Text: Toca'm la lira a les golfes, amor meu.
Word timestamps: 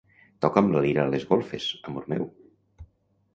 Toca'm 0.45 0.71
la 0.75 0.81
lira 0.85 1.03
a 1.03 1.11
les 1.15 1.27
golfes, 1.33 1.67
amor 1.91 2.09
meu. 2.15 2.27